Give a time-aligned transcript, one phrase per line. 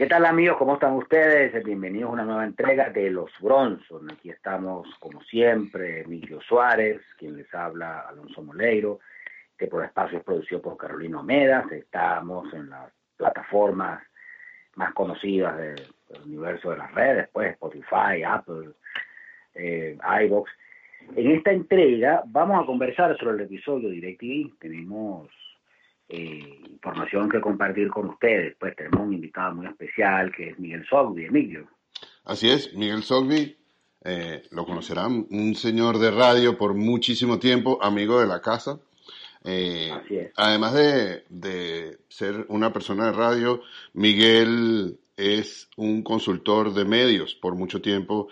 [0.00, 0.56] ¿Qué tal amigos?
[0.56, 1.62] ¿Cómo están ustedes?
[1.62, 4.10] Bienvenidos a una nueva entrega de Los Bronson.
[4.10, 9.00] Aquí estamos, como siempre, Emilio Suárez, quien les habla, Alonso Moleiro,
[9.58, 11.70] que por espacio es producido por Carolina Medas.
[11.70, 14.02] Estamos en las plataformas
[14.74, 15.82] más conocidas del
[16.24, 18.70] universo de las redes, pues Spotify, Apple,
[19.52, 20.50] eh, iVoox.
[21.14, 24.58] En esta entrega vamos a conversar sobre el episodio DirecTV.
[24.60, 25.28] Tenemos
[26.10, 28.56] eh, información que compartir con ustedes.
[28.58, 31.68] Pues tenemos un invitado muy especial que es Miguel Sogbi, Emilio.
[32.24, 33.56] Así es, Miguel Sogbi,
[34.04, 38.80] eh, lo conocerán, un señor de radio por muchísimo tiempo, amigo de la casa.
[39.44, 40.32] Eh, Así es.
[40.36, 43.62] Además de, de ser una persona de radio,
[43.94, 48.28] Miguel es un consultor de medios por mucho tiempo.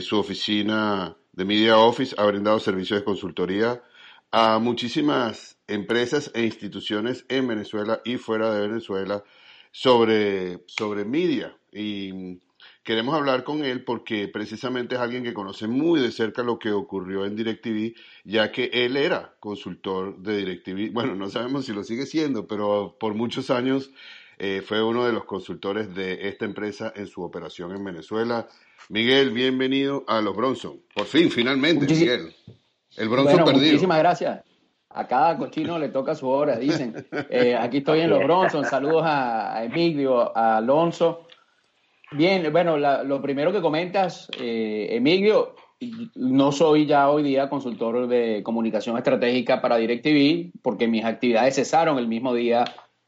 [0.00, 3.82] su oficina de Media Office ha brindado servicios de consultoría
[4.30, 9.24] a muchísimas empresas e instituciones en Venezuela y fuera de Venezuela
[9.70, 11.56] sobre, sobre media.
[11.72, 12.40] Y
[12.82, 16.70] queremos hablar con él porque precisamente es alguien que conoce muy de cerca lo que
[16.70, 20.92] ocurrió en DirecTV, ya que él era consultor de DirecTV.
[20.92, 23.90] Bueno, no sabemos si lo sigue siendo, pero por muchos años
[24.38, 28.46] eh, fue uno de los consultores de esta empresa en su operación en Venezuela.
[28.90, 30.80] Miguel, bienvenido a los Bronson.
[30.94, 32.34] Por fin, finalmente, Miguel.
[32.96, 33.66] El Bronson perdido.
[33.66, 34.53] Muchísimas gracias.
[34.96, 36.94] A cada cochino le toca su hora, dicen.
[37.30, 38.64] Eh, aquí estoy en Los Bronson.
[38.64, 41.26] Saludos a, Emilio, a Alonso.
[42.12, 45.56] Bien, bueno, lo primero que comentas, eh, Emilio,
[46.14, 51.98] no soy ya hoy día consultor de comunicación estratégica para DirecTV porque mis actividades cesaron
[51.98, 52.64] el mismo día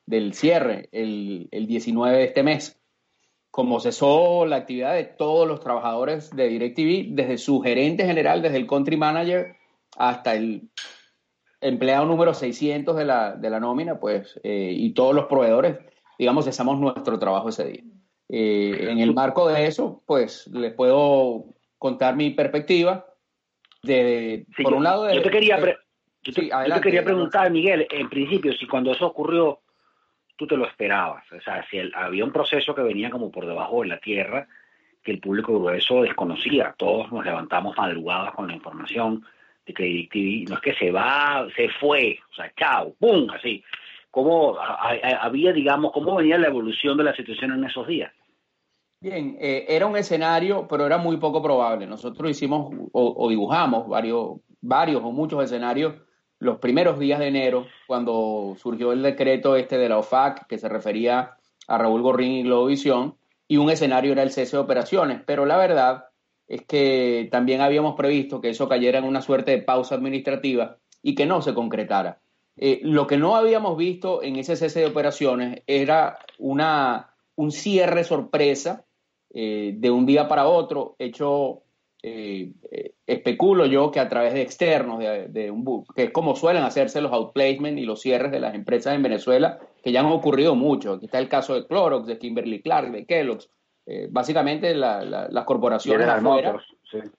[0.06, 2.80] del cierre, el, el 19 de este mes.
[3.52, 8.56] Como cesó la actividad de todos los trabajadores de DirecTV, desde su gerente general, desde
[8.56, 9.54] el country manager
[9.96, 10.68] hasta el
[11.60, 15.78] empleado número 600 de la, de la nómina, pues, eh, y todos los proveedores,
[16.18, 17.82] digamos, cesamos nuestro trabajo ese día.
[18.28, 21.46] Eh, en el marco de eso, pues, les puedo
[21.78, 23.06] contar mi perspectiva.
[23.82, 25.58] De, por un lado, yo te quería,
[26.22, 29.60] yo te, quería preguntar, Miguel, en principio, si cuando eso ocurrió,
[30.36, 31.24] tú te lo esperabas.
[31.32, 34.48] O sea, si había un proceso que venía como por debajo de la tierra,
[35.04, 36.74] que el público grueso desconocía.
[36.76, 39.24] Todos nos levantamos madrugadas con la información
[39.66, 43.28] de que no es que se va, se fue, o sea, chao, ¡pum!
[43.30, 43.62] Así.
[44.10, 48.10] ¿Cómo había, digamos, cómo venía la evolución de la situación en esos días?
[48.98, 51.86] Bien, eh, era un escenario, pero era muy poco probable.
[51.86, 55.96] Nosotros hicimos o, dibujamos varios, varios o muchos escenarios
[56.38, 60.68] los primeros días de enero, cuando surgió el decreto este de la OFAC, que se
[60.68, 63.16] refería a Raúl Gorrín y Globovisión,
[63.48, 65.22] y un escenario era el cese de operaciones.
[65.26, 66.06] Pero la verdad
[66.48, 71.14] es que también habíamos previsto que eso cayera en una suerte de pausa administrativa y
[71.14, 72.20] que no se concretara.
[72.56, 78.04] Eh, lo que no habíamos visto en ese cese de operaciones era una, un cierre
[78.04, 78.84] sorpresa
[79.32, 81.64] eh, de un día para otro, hecho,
[82.02, 82.52] eh,
[83.06, 87.12] especulo yo que a través de externos, de, un que es como suelen hacerse los
[87.12, 90.94] outplacements y los cierres de las empresas en Venezuela, que ya han ocurrido mucho.
[90.94, 93.50] Aquí está el caso de Clorox, de Kimberly Clark, de Kellogg's,
[93.88, 96.60] eh, básicamente las corporaciones afuera,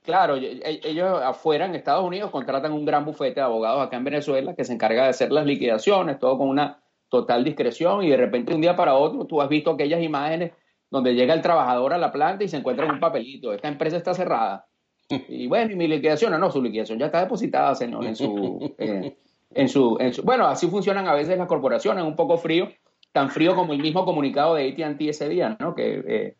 [0.01, 4.03] claro, e, ellos afuera en Estados Unidos contratan un gran bufete de abogados acá en
[4.03, 8.17] Venezuela que se encarga de hacer las liquidaciones, todo con una total discreción y de
[8.17, 10.51] repente un día para otro tú has visto aquellas imágenes
[10.91, 13.97] donde llega el trabajador a la planta y se encuentra en un papelito, esta empresa
[13.97, 14.65] está cerrada.
[15.29, 19.69] Y bueno, y mi liquidación, no, su liquidación ya está depositada, señor, en su, en,
[19.69, 22.67] su, en su, bueno, así funcionan a veces las corporaciones, un poco frío,
[23.13, 25.73] tan frío como el mismo comunicado de AT&T ese día, ¿no?
[25.73, 26.35] Que eh,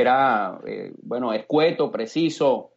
[0.00, 2.72] era, eh, bueno, escueto, preciso,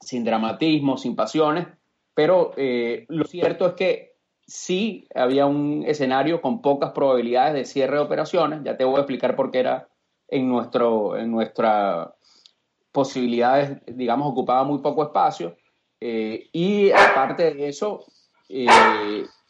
[0.00, 1.66] sin dramatismo, sin pasiones,
[2.14, 4.16] pero eh, lo cierto es que
[4.46, 9.00] sí había un escenario con pocas probabilidades de cierre de operaciones, ya te voy a
[9.00, 9.88] explicar por qué era
[10.28, 12.14] en, nuestro, en nuestra
[12.92, 15.56] posibilidades, digamos, ocupaba muy poco espacio,
[16.00, 18.04] eh, y aparte de eso,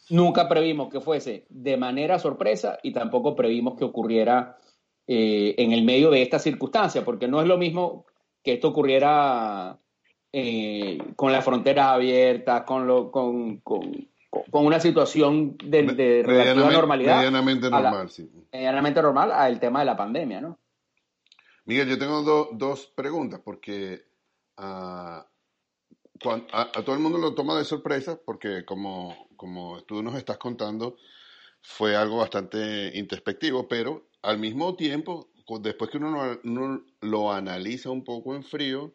[0.09, 4.57] nunca previmos que fuese de manera sorpresa y tampoco previmos que ocurriera
[5.07, 8.05] eh, en el medio de esta circunstancia, porque no es lo mismo
[8.43, 9.77] que esto ocurriera
[10.31, 14.09] eh, con las fronteras abiertas, con, lo, con, con,
[14.51, 17.17] una situación de, relativa normalidad.
[17.17, 18.29] Medianamente normal, sí.
[18.51, 20.59] Medianamente normal al tema de la pandemia, ¿no?
[21.65, 24.03] Miguel, yo tengo dos preguntas porque
[24.57, 25.25] ah,
[26.51, 30.97] a, todo el mundo lo toma de sorpresa porque como, como tú nos estás contando,
[31.61, 35.29] fue algo bastante introspectivo, pero al mismo tiempo,
[35.61, 38.93] después que uno, lo analiza un poco en frío,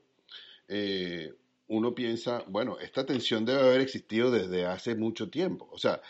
[0.68, 1.32] eh,
[1.68, 5.68] uno piensa, bueno, esta tensión debe haber existido desde hace mucho tiempo.
[5.70, 6.02] O sea,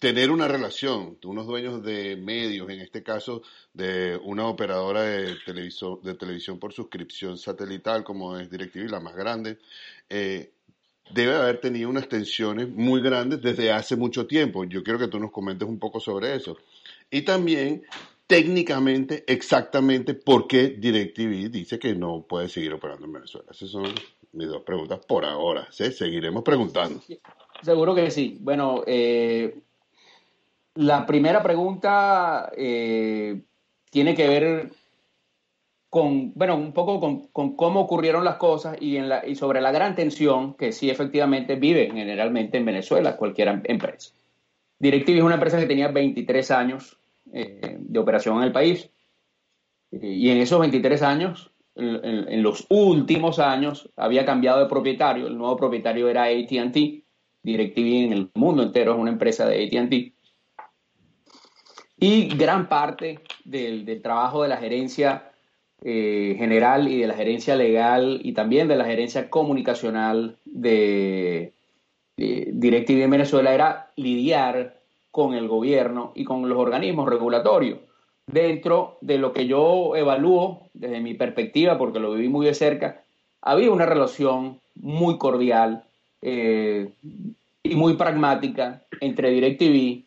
[0.00, 3.42] tener una relación, unos dueños de medios, en este caso
[3.72, 9.58] de una operadora de, de televisión por suscripción satelital como es DirecTV, la más grande,
[10.08, 10.50] eh,
[11.12, 14.64] debe haber tenido unas tensiones muy grandes desde hace mucho tiempo.
[14.64, 16.56] Yo quiero que tú nos comentes un poco sobre eso.
[17.10, 17.84] Y también
[18.30, 23.48] técnicamente, exactamente por qué DirecTV dice que no puede seguir operando en Venezuela.
[23.50, 23.92] Esas son
[24.32, 25.66] mis dos preguntas por ahora.
[25.72, 25.90] ¿sí?
[25.90, 27.00] Seguiremos preguntando.
[27.60, 28.38] Seguro que sí.
[28.40, 29.58] Bueno, eh,
[30.76, 33.42] la primera pregunta eh,
[33.90, 34.70] tiene que ver
[35.88, 37.00] con, bueno, un poco
[37.32, 40.88] con, cómo ocurrieron las cosas y, en la, y sobre la gran tensión que sí
[40.88, 44.12] efectivamente vive generalmente en Venezuela cualquier em, empresa.
[44.78, 46.99] DirecTV es una empresa que tenía 23 años
[47.32, 48.90] eh, de operación en el país
[49.90, 51.50] y en esos 23 años
[51.80, 55.26] en, los últimos años había cambiado de propietario.
[55.26, 56.76] El nuevo propietario era ATT.
[57.42, 60.14] DirecTV en el mundo entero es una empresa de ATT.
[61.98, 65.32] Y gran parte del, trabajo de la gerencia
[65.82, 71.54] eh, general y de la gerencia legal y también de la gerencia comunicacional de,
[72.16, 74.79] de DirecTV en Venezuela era lidiar
[75.10, 77.78] con el gobierno y con los organismos regulatorios
[78.26, 83.02] dentro de lo que yo evalúo desde mi perspectiva, porque lo viví muy de cerca,
[83.42, 85.84] había una relación muy cordial
[86.22, 86.90] eh,
[87.62, 90.04] y muy pragmática entre DirecTV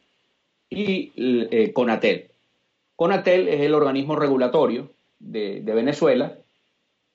[0.69, 2.29] y eh, Conatel.
[2.95, 4.89] Conatel es el organismo regulatorio
[5.19, 6.37] de, de, Venezuela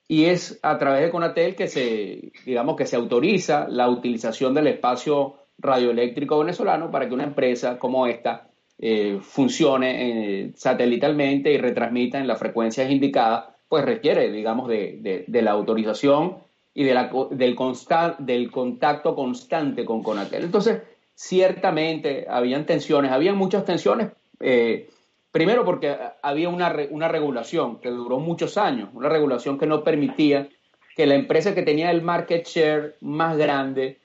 [0.07, 4.67] y es a través de Conatel que se, digamos, que se autoriza la utilización del
[4.67, 8.49] espacio radioeléctrico venezolano para que una empresa como esta
[8.81, 15.51] eh, funcione eh, satelitalmente y retransmita en las frecuencias indicadas, pues requiere, digamos, de, la
[15.51, 16.37] autorización
[16.73, 20.45] y de la, del, contacto constante con Conatel.
[20.45, 20.81] Entonces,
[21.13, 24.89] ciertamente habían tensiones, habían muchas tensiones, eh,
[25.29, 30.47] primero porque había una, una regulación que duró muchos años, una regulación que no permitía
[30.95, 33.97] que la empresa que tenía el market share más grande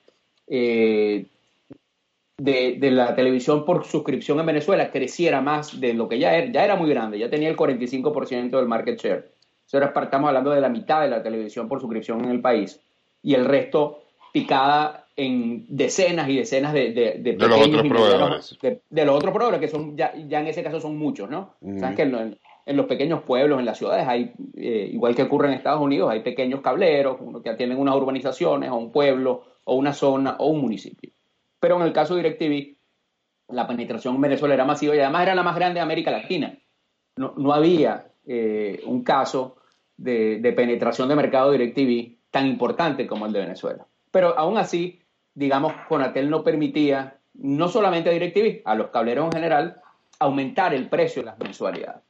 [2.37, 6.65] de, la televisión por suscripción en Venezuela creciera más de lo que ya era, ya
[6.65, 9.31] era muy grande, ya tenía el 45% del market share.
[9.73, 12.79] Ahora estamos hablando de la mitad de la televisión por suscripción en el país
[13.21, 18.57] y el resto picada en decenas y decenas de, de, los otros proveedores.
[18.89, 21.55] De, los otros proveedores, que son ya, ya en ese caso son muchos, ¿no?
[21.79, 22.37] Sabes que en,
[22.77, 26.21] los pequeños pueblos, en las ciudades, hay, eh, igual que ocurre en Estados Unidos, hay
[26.21, 31.11] pequeños cableros que atienden unas urbanizaciones o un pueblo o una zona o un municipio.
[31.59, 32.75] Pero en el caso de DirecTV,
[33.49, 36.57] la penetración en Venezuela era masiva y además era la más grande de América Latina.
[37.17, 39.57] No, no había eh, un caso
[39.97, 43.85] de, penetración de mercado DirecTV tan importante como el de Venezuela.
[44.11, 45.01] Pero aún así,
[45.33, 49.81] digamos, Conatel no permitía, no solamente a DirecTV, a los cableros en general,
[50.19, 52.01] aumentar el precio de las mensualidades.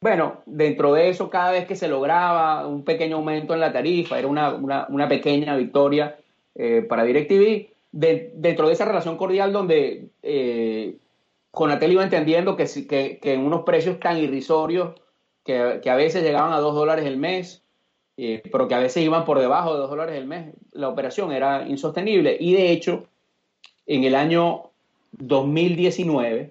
[0.00, 4.18] Bueno, dentro de eso, cada vez que se lograba un pequeño aumento en la tarifa,
[4.18, 6.16] era una, pequeña victoria
[6.54, 10.96] eh, para DirecTV, dentro de esa relación cordial donde eh,
[11.52, 15.00] Conatel iba entendiendo que, que, en unos precios tan irrisorios
[15.44, 17.62] que, a veces llegaban a dos dólares el mes,
[18.16, 21.30] eh, pero que a veces iban por debajo de dos dólares el mes, la operación
[21.30, 22.36] era insostenible.
[22.40, 23.06] Y de hecho,
[23.86, 24.70] en el año
[25.12, 26.50] 2019,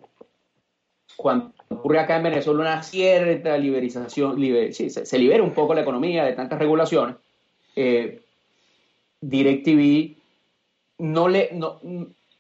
[1.18, 4.38] cuando ocurre acá en Venezuela una cierta liberización,
[4.72, 7.18] se, libera un poco la economía de tantas regulaciones,
[7.76, 8.22] eh,
[9.20, 10.23] DirecTV
[11.04, 11.82] no le, no,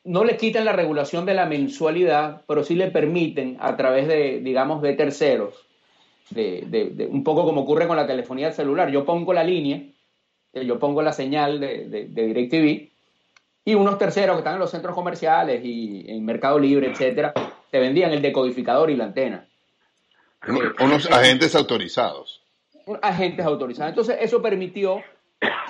[0.06, 4.40] no le quitan la regulación de la mensualidad, pero sí le permiten a través de,
[4.40, 5.54] digamos, de terceros,
[6.30, 8.90] de, un poco como ocurre con la telefonía celular.
[8.90, 9.84] Yo pongo la línea,
[10.54, 12.90] eh, yo pongo la señal de, de, DirecTV
[13.66, 17.34] y unos terceros que están en los centros comerciales y en Mercado Libre, etcétera,
[17.70, 19.46] te vendían el decodificador y la antena.
[20.80, 22.42] Unos agentes autorizados.
[23.02, 23.90] Agentes autorizados.
[23.90, 25.02] Entonces, eso permitió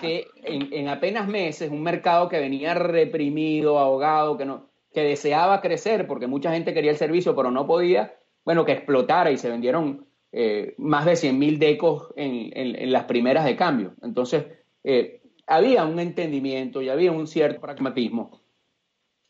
[0.01, 6.08] que en, apenas meses un mercado que venía reprimido, ahogado, que, no, que deseaba crecer
[6.08, 8.15] porque mucha gente quería el servicio pero no podía,
[8.46, 13.46] bueno, que explotara y se vendieron eh, más de 100 mil decos en, las primeras
[13.46, 13.94] de cambio.
[14.01, 14.46] Entonces,
[14.84, 18.42] eh, había un entendimiento y había un cierto pragmatismo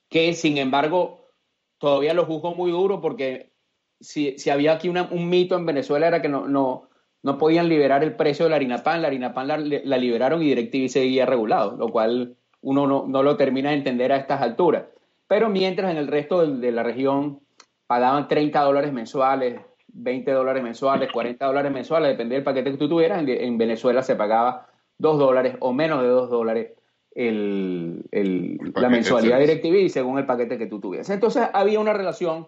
[0.09, 1.29] que, sin embargo,
[1.77, 3.51] todavía lo juzgo muy duro porque
[4.00, 6.89] si, si había aquí un mito en Venezuela era que no
[7.24, 9.58] no podían liberar el precio de la harina pan, la harina pan la,
[9.98, 14.42] liberaron y DirecTV seguía regulado, lo cual uno no, lo termina de entender a estas
[14.42, 14.84] alturas.
[15.27, 17.39] Pero mientras en el resto de, la región
[17.88, 22.89] pagaban 30 dólares mensuales, 20 dólares mensuales, 40 dólares mensuales, depende del paquete que tú
[22.89, 26.74] tuvieras, en, Venezuela se pagaba 2 dólares o menos de 2 dólares
[27.15, 31.10] la mensualidad de DirecTV según el paquete que tú tuvieras.
[31.10, 32.48] Entonces había una relación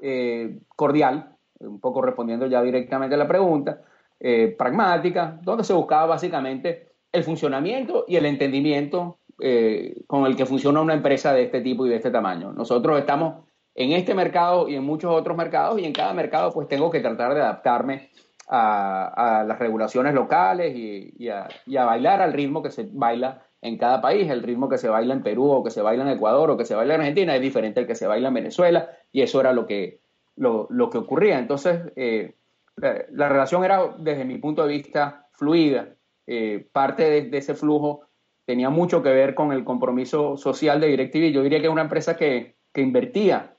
[0.00, 3.82] eh, cordial, un poco respondiendo ya directamente a la pregunta,
[4.20, 10.46] eh, pragmática, donde se buscaba básicamente el funcionamiento y el entendimiento eh, con el que
[10.46, 12.52] funciona una empresa de este tipo y de este tamaño.
[12.52, 13.44] Nosotros estamos
[13.74, 17.00] en este mercado y en muchos otros mercados y en cada mercado pues tengo que
[17.00, 18.10] tratar de adaptarme
[18.48, 24.30] a, las regulaciones locales y, a, bailar al ritmo que se baila en cada país.
[24.30, 26.64] El ritmo que se baila en Perú o que se baila en Ecuador o que
[26.64, 29.52] se baila en Argentina es diferente al que se baila en Venezuela y eso era
[29.52, 30.00] lo que,
[30.36, 31.38] lo, que ocurría.
[31.38, 32.34] Entonces, eh,
[32.76, 35.94] la, relación era, desde mi punto de vista, fluida.
[36.26, 38.02] Eh, parte de, ese flujo
[38.44, 41.32] tenía mucho que ver con el compromiso social de DirecTV.
[41.32, 43.56] Yo diría que es una empresa que, invertía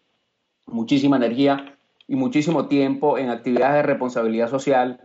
[0.67, 1.75] muchísima energía
[2.07, 5.01] y muchísimo tiempo en actividades de responsabilidad social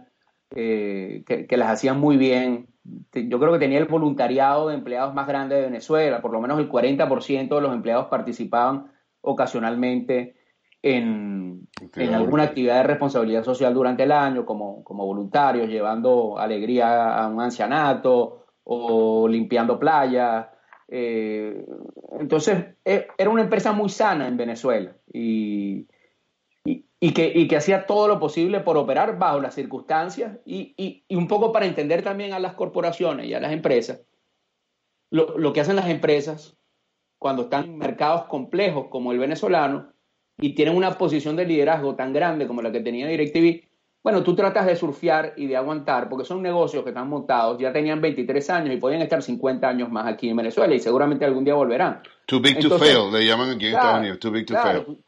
[0.54, 2.68] eh, que, las hacían muy bien.
[3.14, 6.58] Yo creo que tenía el voluntariado de empleados más grande de Venezuela, por lo menos
[6.58, 8.92] el 40% de los empleados participaban
[9.22, 10.34] ocasionalmente
[10.82, 11.68] en,
[12.12, 17.40] alguna actividad de responsabilidad social durante el año, como, como voluntarios, llevando alegría a un
[17.40, 20.46] ancianato o limpiando playas.
[20.88, 21.64] Eh,
[22.18, 25.86] entonces, e, era una empresa muy sana en Venezuela y,
[26.64, 31.28] y, que, y, que, hacía todo lo posible por operar bajo las circunstancias y, un
[31.28, 34.02] poco para entender también a las corporaciones y a las empresas
[35.10, 36.56] lo, lo que hacen las empresas
[37.18, 39.92] cuando están en mercados complejos como el venezolano
[40.38, 43.62] y tienen una posición de liderazgo tan grande como la que tenía DirecTV,
[44.02, 47.72] bueno, tú tratas de surfear y de aguantar, porque son negocios que están montados, ya
[47.72, 51.44] tenían 23 años y podían estar 50 años más aquí en Venezuela y seguramente algún
[51.44, 52.02] día volverán.
[52.26, 54.98] Too big to fail, le llaman aquí en Estados Unidos, too big to fail.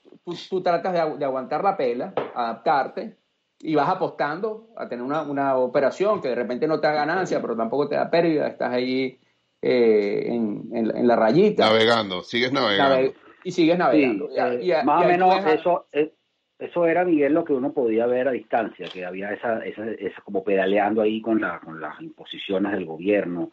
[0.48, 3.16] Tú, tratas de, aguantar la pela, adaptarte
[3.58, 7.56] y vas apostando a tener una, operación que de repente no te da ganancia, pero
[7.56, 9.18] tampoco te da pérdida, estás ahí
[9.60, 11.66] eh, en, la rayita.
[11.66, 13.12] Navegando, sigues navegando
[13.44, 14.28] y sigues navegando.
[14.34, 16.12] Eh, más o menos eso, eh,
[16.58, 20.20] eso era, Miguel, lo que uno podía ver a distancia, que había esa, esa, esa
[20.22, 23.50] como pedaleando ahí con, la, con las imposiciones del gobierno.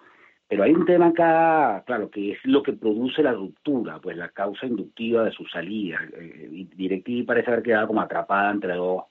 [0.47, 4.29] Pero hay un tema acá, claro, que es lo que produce la ruptura, pues la
[4.29, 5.99] causa inductiva de su salida.
[6.13, 9.03] Eh, DirecTV parece haber quedado como atrapada entre dos,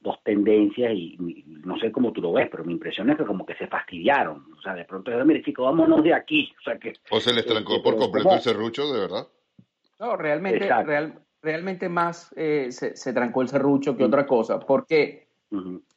[0.00, 3.44] dos tendencias y, no sé cómo tú lo ves, pero mi impresión es que como
[3.44, 4.46] que se fastidiaron.
[4.56, 6.50] O sea, de pronto, mire chicos, vámonos de aquí.
[6.58, 9.26] O, sea, que, o se les trancó por completo el serrucho, de verdad.
[10.02, 10.68] No, realmente,
[11.40, 15.28] realmente más eh, se, trancó el serrucho que otra cosa, porque,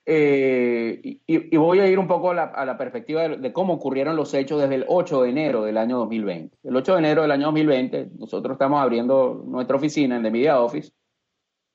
[0.05, 2.35] eh, y, voy a ir un poco a
[2.65, 6.55] la, perspectiva de, cómo ocurrieron los hechos desde el 8 de enero del año 2020.
[6.61, 10.61] El 8 de enero del año 2020, nosotros estamos abriendo nuestra oficina en The Media
[10.61, 10.91] Office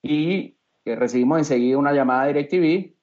[0.01, 2.95] y recibimos enseguida una llamada de DirecTV,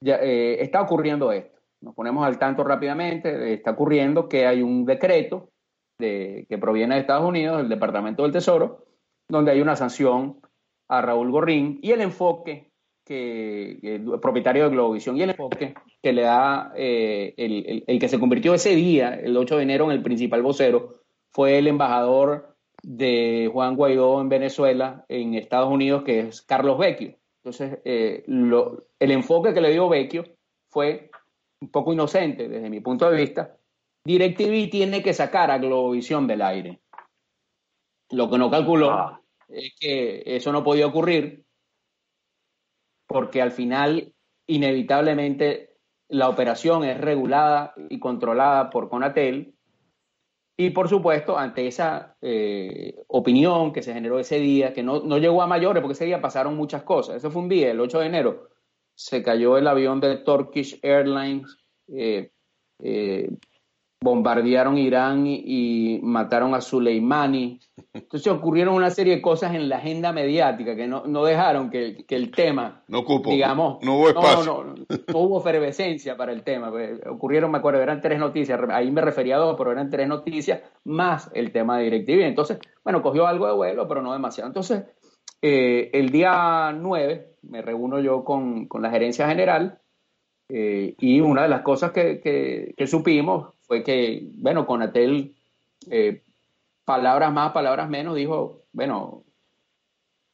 [0.00, 1.58] ya, eh, está ocurriendo esto.
[1.80, 5.50] Nos ponemos al tanto rápidamente, está ocurriendo que hay un decreto
[5.98, 8.84] que proviene de Estados Unidos, del Departamento del Tesoro,
[9.28, 10.40] donde hay una sanción
[10.88, 12.70] a Raúl Gorrín y el enfoque
[13.04, 18.08] que, el propietario de Globovisión y el enfoque que le da eh, el, el, que
[18.08, 22.56] se convirtió ese día, el 8 de enero, en el principal vocero, fue el embajador
[22.82, 27.16] de Juan Guaidó en Venezuela, en Estados Unidos, que es Carlos Vecchio.
[27.42, 30.24] Entonces, eh, el enfoque que le dio Vecchio
[30.70, 31.10] fue
[31.60, 33.55] un poco inocente desde mi punto de vista,
[34.06, 36.80] DirecTV tiene que sacar a Globovisión del aire.
[38.10, 39.20] Lo que no calculó ah.
[39.48, 41.44] es que eso no podía ocurrir
[43.08, 44.12] porque al final,
[44.46, 45.76] inevitablemente,
[46.08, 49.54] la operación es regulada y controlada por Conatel.
[50.56, 55.42] Y por supuesto, ante esa eh, opinión que se generó ese día, que no, llegó
[55.42, 57.16] a mayores, porque ese día pasaron muchas cosas.
[57.16, 58.48] Ese fue un día, el 8 de enero,
[58.94, 61.58] se cayó el avión de Turkish Airlines.
[61.88, 62.30] Eh,
[62.82, 63.30] eh,
[64.00, 67.60] bombardearon Irán y, mataron a Soleimani.
[67.92, 72.30] Entonces ocurrieron una serie de cosas en la agenda mediática que no, dejaron que, el
[72.30, 74.74] tema, no cupo, digamos, no hubo espacio.
[75.08, 76.70] No, hubo efervescencia para el tema.
[76.70, 80.06] Pues, ocurrieron, me acuerdo, eran tres noticias, ahí me refería a dos, pero eran tres
[80.06, 82.22] noticias más el tema de DirecTV.
[82.26, 84.48] Entonces, bueno, cogió algo de vuelo, pero no demasiado.
[84.48, 84.84] Entonces,
[85.42, 89.80] eh, el día 9 me reúno yo con, la gerencia general
[90.48, 92.20] eh, y una de las cosas que,
[92.76, 95.34] que supimos fue que, bueno, Conatel,
[95.90, 96.22] eh,
[96.84, 99.24] palabras más, palabras menos, dijo, bueno,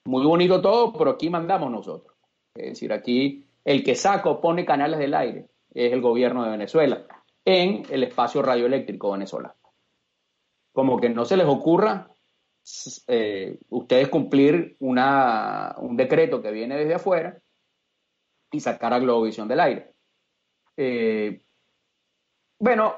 [0.05, 2.15] muy bonito todo, pero aquí mandamos nosotros.
[2.55, 6.51] Es decir, aquí el que saca o pone canales del aire es el gobierno de
[6.51, 7.07] Venezuela
[7.45, 9.55] en el espacio radioeléctrico venezolano.
[10.73, 12.09] Como que no se les ocurra
[13.07, 17.39] eh, ustedes cumplir una, un decreto que viene desde afuera
[18.51, 19.95] y sacar a Globovisión del aire.
[20.77, 21.43] Eh,
[22.59, 22.95] bueno,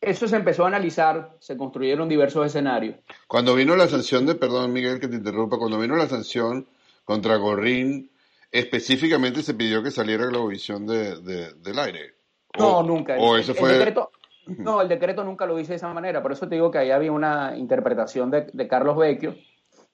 [0.00, 2.96] eso se empezó a analizar, se construyeron diversos escenarios.
[3.26, 6.66] Cuando vino la sanción de, perdón Miguel que te interrumpa, cuando vino la sanción
[7.04, 8.10] contra Gorrín,
[8.50, 12.14] específicamente se pidió que saliera Globovisión de, del aire.
[12.58, 13.16] no, nunca.
[13.18, 13.72] O eso fue...
[13.72, 14.10] decreto,
[14.46, 16.90] no, el decreto nunca lo dice de esa manera, por eso te digo que ahí
[16.90, 19.34] había una interpretación de, Carlos Vecchio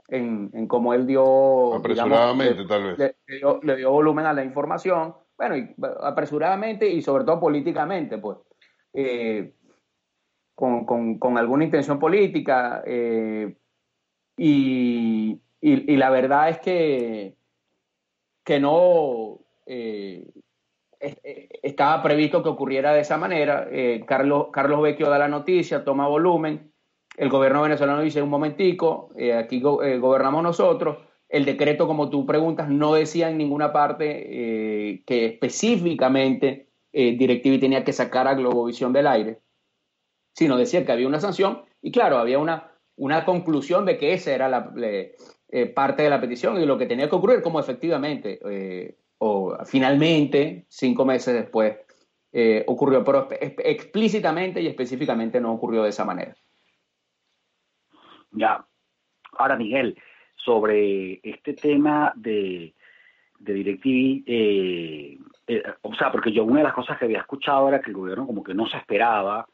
[0.08, 1.74] en, en cómo él dio...
[1.74, 3.14] Apresuradamente, tal vez.
[3.26, 8.38] Le, dio, volumen a la información, bueno, y, apresuradamente y sobre todo políticamente, pues.
[8.92, 9.54] Eh,
[10.54, 10.84] con,
[11.18, 12.82] con, alguna intención política.
[12.86, 13.56] Eh,
[14.36, 17.36] y, y, la verdad es que,
[18.44, 19.40] que no...
[19.66, 20.32] Eh,
[21.02, 23.66] eh, estaba previsto que ocurriera de esa manera.
[23.70, 26.72] Eh, Carlos, Carlos Vecchio da la noticia, toma volumen.
[27.16, 30.98] El gobierno venezolano dice un momentico, eh, aquí gobernamos nosotros.
[31.28, 37.92] El decreto, como tú preguntas, no decía en ninguna parte que específicamente DirecTV tenía que
[37.92, 39.40] sacar a Globovisión del aire,
[40.32, 44.32] sino decía que había una sanción y claro, había una, una conclusión de que esa
[44.32, 44.72] era la,
[45.74, 48.40] parte de la petición y lo que tenía que ocurrir, como efectivamente
[49.24, 51.76] o finalmente, cinco meses después,
[52.32, 56.34] eh, ocurrió, pero explícitamente y específicamente no ocurrió de esa manera.
[58.30, 58.66] Ya.
[59.38, 59.96] Ahora, Miguel,
[60.34, 62.74] sobre este tema de,
[63.38, 67.68] de DirecTV, eh, eh, o sea, porque yo una de las cosas que había escuchado
[67.68, 69.46] era que el gobierno como que no se esperaba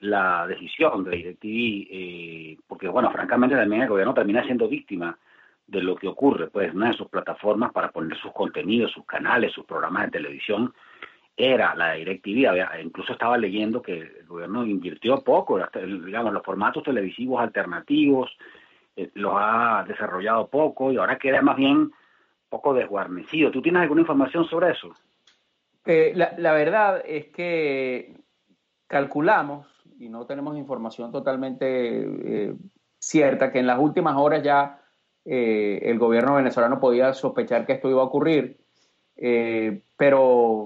[0.00, 5.18] la decisión de DirecTV, porque bueno, francamente también el gobierno termina siendo víctima
[5.66, 9.52] de lo que ocurre, pues una de sus plataformas para poner sus contenidos, sus canales,
[9.52, 10.74] sus programas de televisión
[11.36, 12.48] era la DirecTV.
[12.48, 18.36] Había, incluso estaba leyendo que el gobierno invirtió poco, digamos, los formatos televisivos alternativos,
[18.96, 21.90] eh, los ha desarrollado poco y ahora queda más bien
[22.48, 23.50] poco desguarnecido.
[23.50, 24.94] ¿Tú tienes alguna información sobre eso?
[25.86, 28.14] Eh, la, verdad es que
[28.92, 29.66] calculamos,
[29.98, 32.54] y no tenemos información totalmente eh,
[32.98, 34.82] cierta, que en las últimas horas ya
[35.24, 38.58] eh, el gobierno venezolano podía sospechar que esto iba a ocurrir,
[39.16, 40.64] eh, pero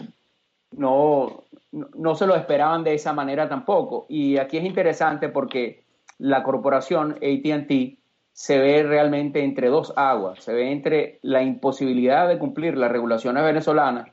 [0.72, 4.06] no, no se lo esperaban de esa manera tampoco.
[4.08, 5.84] Y aquí es interesante porque
[6.18, 7.96] la corporación ATT
[8.32, 13.44] se ve realmente entre dos aguas, se ve entre la imposibilidad de cumplir las regulaciones
[13.44, 14.10] venezolanas,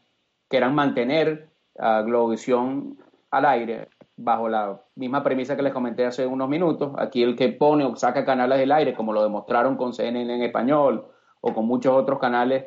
[0.52, 1.48] que eran mantener
[1.80, 3.00] a Globovisión
[3.34, 6.94] al aire, bajo la misma premisa que les comenté hace unos minutos.
[6.98, 10.44] Aquí el que pone o saca canales del aire, como lo demostraron con CNN en
[10.44, 11.08] español
[11.42, 12.66] o con muchos otros canales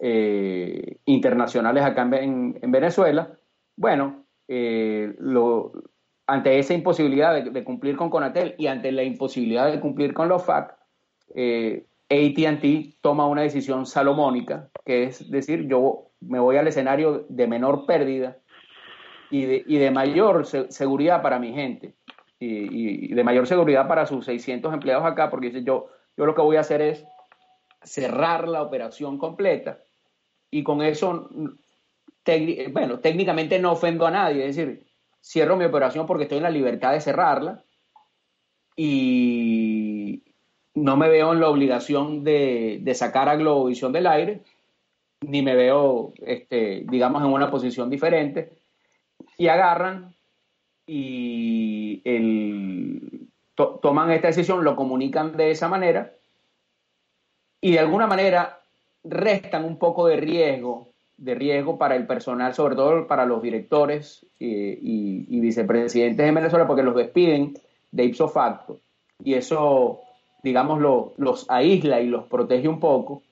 [0.00, 3.38] eh, internacionales acá en, Venezuela,
[3.76, 5.14] bueno, eh,
[6.26, 10.44] ante esa imposibilidad de, cumplir con Conatel y ante la imposibilidad de cumplir con los
[10.44, 10.76] FAC,
[11.34, 17.46] eh, ATT toma una decisión salomónica, que es decir, yo me voy al escenario de
[17.46, 18.38] menor pérdida
[19.32, 21.94] y de, y de mayor seguridad para mi gente.
[22.38, 26.56] Y, de mayor seguridad para sus 600 empleados acá, porque yo, yo lo que voy
[26.56, 27.04] a hacer es
[27.82, 29.78] cerrar la operación completa.
[30.50, 31.30] Y con eso,
[32.72, 34.84] bueno, técnicamente no ofendo a nadie, es decir,
[35.22, 37.64] cierro mi operación porque estoy en la libertad de cerrarla
[38.76, 40.24] y
[40.74, 44.42] no me veo en la obligación de, de sacar a Globovisión del aire,
[45.20, 48.61] ni me veo, este, digamos, en una posición diferente
[49.38, 50.14] y agarran
[50.86, 56.12] y el, toman esta decisión, lo comunican de esa manera
[57.60, 58.58] y de alguna manera
[59.04, 64.26] restan un poco de riesgo, de riesgo para el personal, sobre todo para los directores
[64.40, 67.54] eh, y, vicepresidentes de Venezuela, porque los despiden
[67.90, 68.78] de ipso facto.
[69.24, 70.00] Y eso,
[70.42, 70.80] digamos,
[71.16, 73.22] los aísla y los protege un poco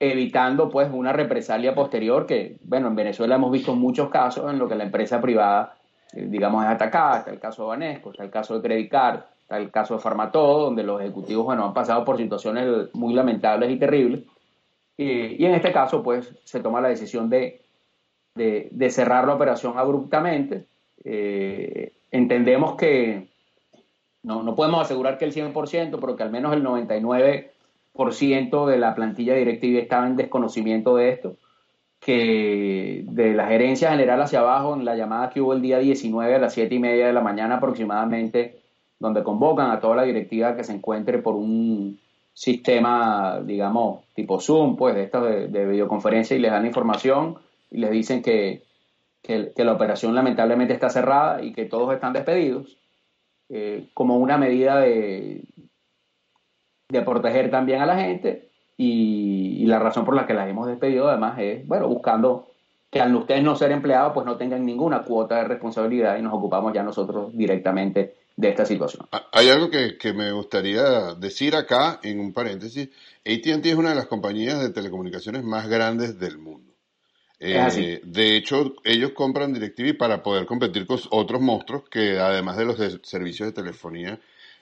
[0.00, 4.68] evitando pues una represalia posterior que, bueno, en Venezuela hemos visto muchos casos en los
[4.68, 5.76] que la empresa privada,
[6.12, 9.20] eh, digamos, es atacada, está el caso de Banesco, está el caso de Credit Card,
[9.40, 13.70] está el caso de Farmatodo, donde los ejecutivos, bueno, han pasado por situaciones muy lamentables
[13.70, 14.20] y terribles,
[14.96, 17.62] y, en este caso, pues, se toma la decisión de,
[18.34, 20.66] de, cerrar la operación abruptamente.
[21.04, 23.28] Eh, entendemos que
[24.24, 27.57] no, no podemos asegurar que el 100%, pero que al menos el 99% ciento
[27.94, 31.36] de la plantilla directiva estaba en desconocimiento de esto,
[32.00, 36.34] que de la gerencia general hacia abajo, en la llamada que hubo el día 19
[36.34, 38.60] a las 7 y media de la mañana aproximadamente,
[38.98, 41.98] donde convocan a toda la directiva que se encuentre por un
[42.32, 47.36] sistema, digamos, tipo Zoom, pues de estas de, videoconferencia y les dan información
[47.70, 48.62] y les dicen que,
[49.22, 52.76] que, la operación lamentablemente está cerrada y que todos están despedidos,
[53.48, 55.42] eh, como una medida de,
[56.88, 61.08] de proteger también a la gente y, la razón por la que las hemos despedido
[61.08, 62.46] además es, bueno, buscando
[62.90, 66.32] que al ustedes no ser empleados pues no tengan ninguna cuota de responsabilidad y nos
[66.32, 69.06] ocupamos ya nosotros directamente de esta situación.
[69.12, 72.88] Ah, hay algo que, que me gustaría decir acá, en un paréntesis.
[73.26, 76.72] ATT es una de las compañías de telecomunicaciones más grandes del mundo.
[77.40, 82.64] Eh, de hecho, ellos compran DirecTV para poder competir con otros monstruos que, además de
[82.64, 84.18] los servicios de telefonía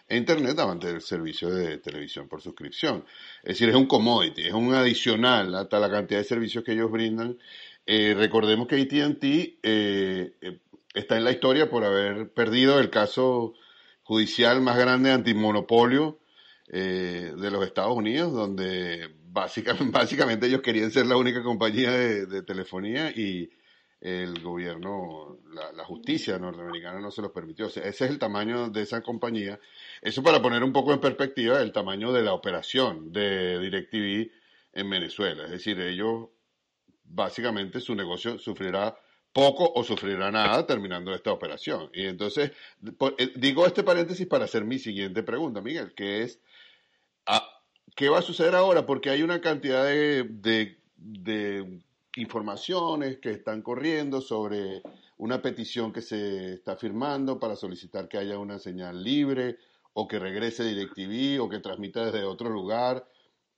[0.09, 3.05] e Internet, daban el servicio de televisión por suscripción.
[3.43, 6.91] Es decir, es un commodity, es un adicional hasta la cantidad de servicios que ellos
[6.91, 7.39] brindan.
[7.87, 9.25] Eh, recordemos que ATT
[9.63, 10.61] eh,
[10.95, 13.55] está en la historia por haber perdido el caso
[14.03, 16.19] judicial más grande antimonopolio
[16.69, 22.43] eh, de los Estados Unidos, donde básicamente, básicamente ellos querían ser la única compañía de,
[22.43, 23.51] telefonía y
[24.07, 27.67] el gobierno, la, justicia norteamericana no se los permitió.
[27.67, 29.59] ese es el tamaño de esa compañía.
[30.01, 34.31] Eso para poner un poco en perspectiva el tamaño de la operación de DirecTV
[34.75, 35.45] en Venezuela.
[35.47, 36.29] Es decir, ellos
[37.03, 38.97] básicamente su negocio sufrirá
[39.33, 41.91] poco o sufrirá nada terminando esta operación.
[41.93, 42.53] Y entonces,
[43.19, 46.41] eh, digo este paréntesis para hacer mi siguiente pregunta, Miguel, que es,
[47.27, 47.45] ah,
[47.97, 48.87] ¿qué va a suceder ahora?
[48.87, 50.79] Porque hay una cantidad de,
[52.17, 54.83] informaciones que están corriendo sobre
[55.19, 59.59] una petición que se está firmando para solicitar que haya una señal libre
[59.93, 63.07] o que regrese DirecTV o que transmita desde otro lugar.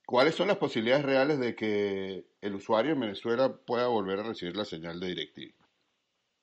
[0.05, 4.55] ¿Cuáles son las posibilidades reales de que el usuario en Venezuela pueda volver a recibir
[4.55, 5.53] la señal de DirecTV?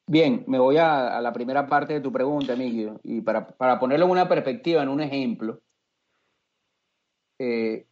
[0.09, 4.13] Bien, me voy a, la primera parte de tu pregunta, Miguel, y para, ponerlo en
[4.13, 5.61] una perspectiva, en un ejemplo,
[7.41, 7.87] eh,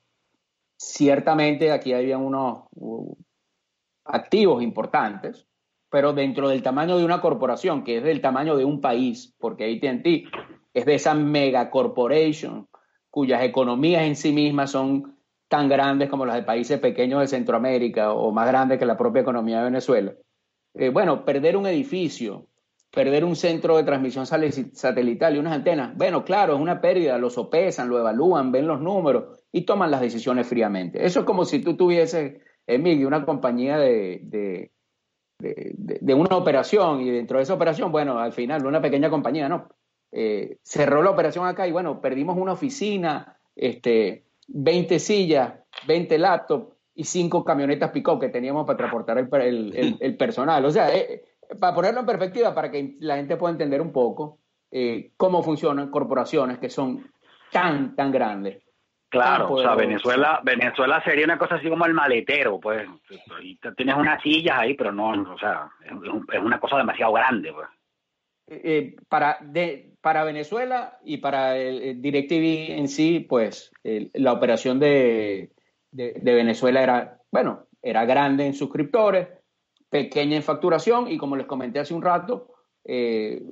[0.77, 2.69] ciertamente aquí había unos
[4.05, 5.47] activos importantes,
[5.91, 9.65] pero dentro del tamaño de una corporación, que es del tamaño de un país, porque
[9.65, 10.29] ATT
[10.75, 12.69] es de esa mega corporation
[13.11, 15.17] cuyas economías en sí mismas son
[15.49, 19.23] tan grandes como las de países pequeños de Centroamérica o más grandes que la propia
[19.23, 20.15] economía de Venezuela
[20.75, 22.49] eh, bueno, perder un edificio,
[22.91, 27.31] perder un centro de transmisión satelital y unas antenas, bueno, claro, es una pérdida, lo
[27.31, 31.05] sopesan, lo evalúan, ven los números y toman las decisiones fríamente.
[31.05, 34.71] Eso es como si tú tuvieses, Emilio, una compañía de, de,
[35.39, 39.69] de, una operación y dentro de esa operación, bueno, al final, una pequeña compañía, ¿no?
[40.13, 45.55] Eh, cerró la operación acá y bueno, perdimos una oficina, este, 20 sillas,
[45.87, 50.65] 20 laptops, y cinco camionetas pick que teníamos para transportar el, personal.
[50.65, 51.25] O sea, eh,
[51.59, 54.39] para ponerlo en perspectiva, para que la gente pueda entender un poco
[54.71, 57.11] eh, cómo funcionan corporaciones que son
[57.53, 58.63] tan, tan grandes.
[59.15, 62.87] Claro, o sea, Venezuela, Venezuela sería una cosa así como el maletero, pues.
[63.77, 67.69] Tienes unas sillas ahí, pero no, o sea, es una cosa demasiado grande, pues.
[68.47, 75.51] Eh, para, de, para Venezuela y para el, DirecTV en sí, pues la operación de,
[75.91, 79.29] de, Venezuela era, bueno, era grande en suscriptores,
[79.89, 82.49] pequeña en facturación y como les comenté hace un rato,
[82.85, 83.43] eh,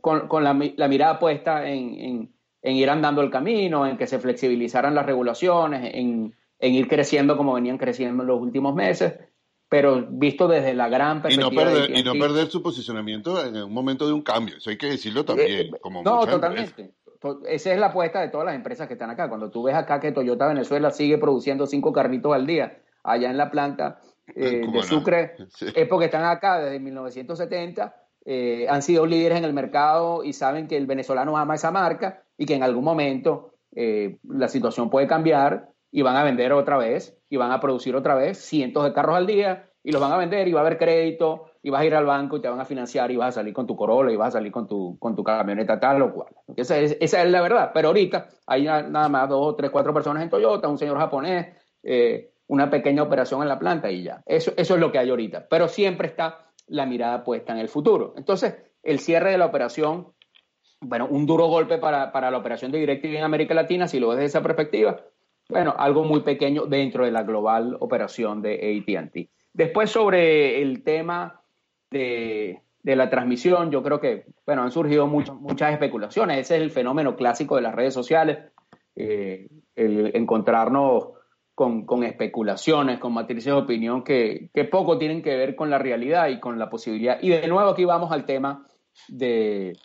[0.00, 5.92] con, la, mirada puesta en, ir andando el camino, en que se flexibilizaran las regulaciones,
[5.94, 9.14] en, ir creciendo como venían creciendo en los últimos meses,
[9.68, 11.62] pero visto desde la gran perspectiva.
[11.62, 14.70] Y no perder, y no perder su posicionamiento en un momento de un cambio, eso
[14.70, 15.66] hay que decirlo también.
[15.66, 16.92] Eh, como no, totalmente
[17.46, 19.28] esa es la apuesta de todas las empresas que están acá.
[19.28, 23.36] Cuando tú ves acá que Toyota Venezuela sigue produciendo cinco carritos al día, allá en
[23.36, 24.00] la planta
[24.34, 25.34] eh, de Sucre,
[25.74, 27.94] es porque están acá desde 1970,
[28.24, 32.22] eh, han sido líderes en el mercado y saben que el venezolano ama esa marca
[32.40, 36.78] y que en algún momento eh, la situación puede cambiar y van a vender otra
[36.78, 40.12] vez y van a producir otra vez cientos de carros al día y los van
[40.12, 42.48] a vender y va a haber crédito y vas a ir al banco y te
[42.48, 44.66] van a financiar y vas a salir con tu Corolla y vas a salir con
[44.66, 46.34] tu, con tu camioneta tal o cual.
[46.56, 47.72] Esa es, la verdad.
[47.74, 51.48] Pero ahorita hay nada más dos, tres, cuatro personas en Toyota, un señor japonés,
[51.82, 54.22] eh, una pequeña operación en la planta y ya.
[54.24, 55.46] Eso, eso es lo que hay ahorita.
[55.46, 58.14] Pero siempre está la mirada puesta en el futuro.
[58.16, 60.14] Entonces, el cierre de la operación,
[60.80, 64.08] bueno, un duro golpe para, para la operación de DirecTV en América Latina, si lo
[64.08, 65.00] ves desde esa perspectiva,
[65.50, 69.28] bueno, algo muy pequeño dentro de la global operación de ATT.
[69.52, 71.42] Después sobre el tema
[71.90, 76.38] de, la transmisión, yo creo que, bueno, han surgido muchas especulaciones.
[76.38, 78.38] Ese es el fenómeno clásico de las redes sociales,
[78.94, 81.08] eh, el encontrarnos
[81.54, 86.40] con, especulaciones, con matrices de opinión que, poco tienen que ver con la realidad y
[86.40, 87.18] con la posibilidad.
[87.20, 88.66] Y de nuevo aquí vamos al tema
[89.08, 89.76] de,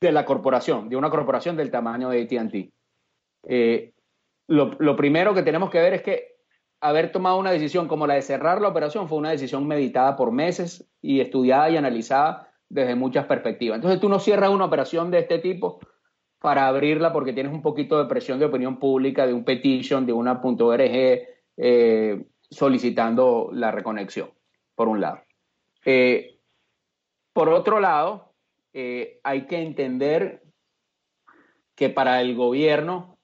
[0.00, 2.72] de la corporación, de una corporación del tamaño de ATT.
[3.48, 3.92] Eh,
[4.46, 6.36] lo, primero que tenemos que ver es que
[6.80, 10.32] haber tomado una decisión como la de cerrar la operación fue una decisión meditada por
[10.32, 13.76] meses y estudiada y analizada desde muchas perspectivas.
[13.76, 15.80] Entonces tú no cierras una operación de este tipo
[16.40, 20.12] para abrirla porque tienes un poquito de presión de opinión pública, de un petition, de
[20.12, 20.80] una .org
[21.56, 24.30] eh, solicitando la reconexión,
[24.74, 25.20] por un lado.
[25.84, 26.38] Eh,
[27.32, 28.27] por otro lado,
[28.72, 30.42] eh, hay que entender
[31.74, 33.18] que para el gobierno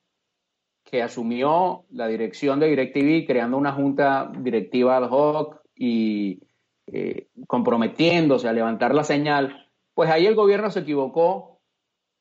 [0.84, 6.40] que asumió la dirección de DirecTV, creando una junta directiva ad hoc y
[6.86, 11.60] eh, comprometiéndose a levantar la señal, pues ahí el gobierno se equivocó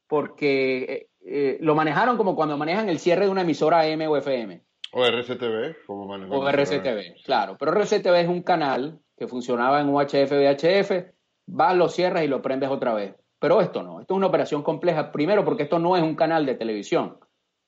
[0.07, 4.61] porque eh, lo manejaron como cuando manejan el cierre de una emisora AM o FM.
[4.93, 6.37] O RCTV, como manejan.
[6.37, 7.57] O RCTV, claro.
[7.59, 11.12] Pero RCTV es un canal que funcionaba en UHF, VHF,
[11.45, 13.15] vas, lo cierras y lo prendes otra vez.
[13.39, 16.45] Pero esto no, esto es una operación compleja, primero porque esto no es un canal
[16.45, 17.17] de televisión,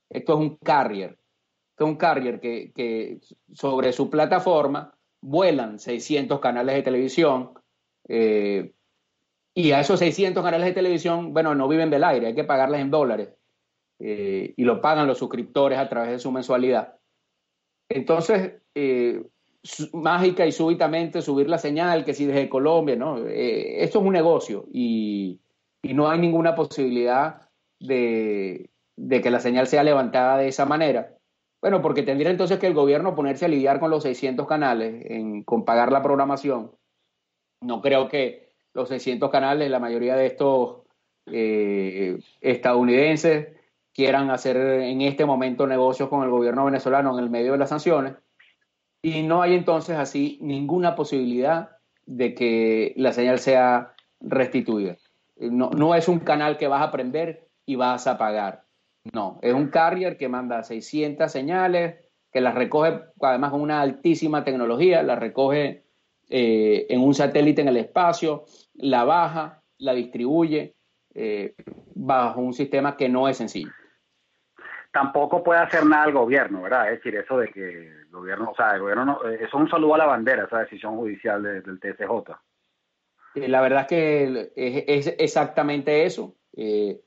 [0.08, 1.18] esto es un carrier,
[1.70, 3.20] esto es un carrier que,
[3.52, 7.52] sobre su plataforma vuelan 600 canales de televisión
[8.08, 8.72] eh,
[9.54, 12.80] y a esos 600 canales de televisión, bueno, no viven del aire, hay que pagarles
[12.80, 13.30] en dólares
[13.98, 16.98] eh, y lo pagan los suscriptores a través de su mensualidad.
[17.88, 19.22] Entonces, eh,
[19.92, 23.18] mágica y súbitamente subir la señal, que si desde Colombia, ¿no?
[23.26, 25.40] esto es un negocio y,
[25.82, 27.48] y no hay ninguna posibilidad
[27.78, 28.70] de,
[29.22, 31.16] que la señal sea levantada de esa manera.
[31.60, 35.42] Bueno, porque tendría entonces que el gobierno ponerse a lidiar con los 600 canales, en,
[35.42, 36.72] con pagar la programación.
[37.60, 40.82] No creo que los 600 canales, la mayoría de estos
[41.26, 43.48] eh, estadounidenses,
[43.92, 47.70] quieran hacer en este momento negocios con el gobierno venezolano en el medio de las
[47.70, 48.14] sanciones.
[49.06, 54.96] Y no hay entonces así ninguna posibilidad de que la señal sea restituida.
[55.36, 58.64] No, no es un canal que vas a aprender y vas a pagar.
[59.12, 64.42] No, es un carrier que manda 600 señales, que las recoge además con una altísima
[64.42, 65.84] tecnología, las recoge
[66.28, 70.74] eh, en un satélite en el espacio, la baja, la distribuye
[71.14, 71.54] eh,
[71.94, 73.70] bajo un sistema que no es sencillo.
[74.90, 76.90] Tampoco puede hacer nada el gobierno, ¿verdad?
[76.90, 79.68] Es decir, eso de que el gobierno, o sea, el gobierno no, eso es un
[79.68, 81.78] saludo a la bandera, esa decisión judicial del.
[83.34, 86.34] Eh, la verdad es que es, exactamente eso.
[86.56, 87.00] Eh,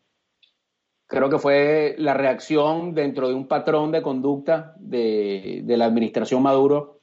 [1.08, 7.02] creo que fue la reacción dentro de un patrón de conducta de, la administración Maduro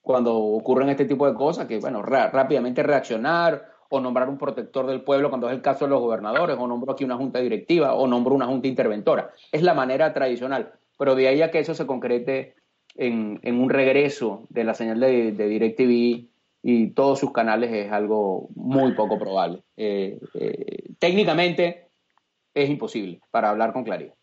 [0.00, 5.02] cuando ocurren este tipo de cosas, que bueno, rápidamente reaccionar o nombrar un protector del
[5.02, 8.06] pueblo cuando es el caso de los gobernadores, o nombro aquí una junta directiva, o
[8.06, 9.30] nombro una junta interventora.
[9.50, 12.54] Es la manera tradicional, pero de ahí a que eso se concrete
[12.96, 16.28] en, un regreso de la señal de, de DirecTV
[16.68, 19.62] y todos sus canales es algo muy poco probable.
[19.76, 21.90] Eh, eh, técnicamente
[22.52, 24.14] es imposible para hablar con claridad.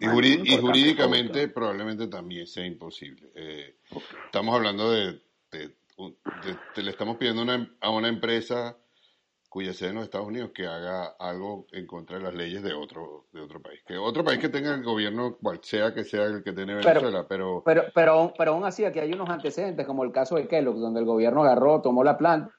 [0.00, 3.30] Y, jurídicamente probablemente también sea imposible.
[3.34, 3.76] Eh,
[4.24, 5.20] estamos hablando de,
[5.52, 7.44] le estamos pidiendo
[7.82, 8.78] a una empresa
[9.48, 12.74] cuya sede en los Estados Unidos que haga algo en contra de las leyes de
[12.74, 13.80] otro de otro país.
[13.86, 17.26] Que otro país que tenga el gobierno, cual sea que sea el que tiene Venezuela,
[17.28, 17.62] pero...
[17.64, 21.00] Pero, pero, pero, aún así aquí hay unos antecedentes, como el caso de Kellogg, donde
[21.00, 22.54] el gobierno agarró, tomó la planta